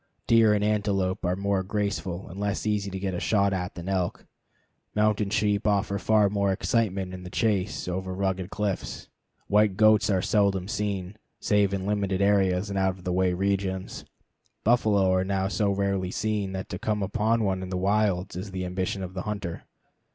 Deer 0.25 0.51
and 0.55 0.63
antelope 0.63 1.23
are 1.23 1.35
more 1.35 1.61
graceful 1.61 2.27
and 2.27 2.39
less 2.39 2.65
easy 2.65 2.89
to 2.89 2.97
get 2.99 3.13
a 3.13 3.19
shot 3.19 3.53
at 3.53 3.75
than 3.75 3.87
elk. 3.87 4.25
Mountain 4.95 5.29
sheep 5.29 5.67
offer 5.67 5.99
far 5.99 6.27
more 6.27 6.51
excitement 6.51 7.13
in 7.13 7.21
the 7.21 7.29
chase 7.29 7.87
over 7.87 8.11
rugged 8.11 8.49
cliffs. 8.49 9.09
White 9.45 9.77
goats 9.77 10.09
are 10.09 10.23
seldom 10.23 10.67
seen, 10.67 11.17
save 11.39 11.71
in 11.71 11.85
limited 11.85 12.19
areas 12.19 12.67
and 12.71 12.79
out 12.79 12.97
of 12.97 13.03
the 13.03 13.13
way 13.13 13.33
regions. 13.35 14.03
Buffalo 14.63 15.11
are 15.11 15.23
now 15.23 15.47
so 15.47 15.69
rarely 15.71 16.09
seen 16.09 16.51
that 16.53 16.67
to 16.69 16.79
come 16.79 17.03
upon 17.03 17.43
one 17.43 17.61
in 17.61 17.69
the 17.69 17.77
wilds 17.77 18.35
is 18.35 18.49
the 18.49 18.65
ambition 18.65 19.03
of 19.03 19.13
the 19.13 19.21
hunter. 19.21 19.65